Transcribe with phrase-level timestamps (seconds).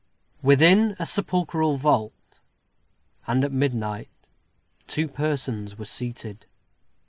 [0.41, 2.39] Within a sepulchral vault,
[3.27, 4.09] and at midnight,
[4.87, 6.47] two persons were seated.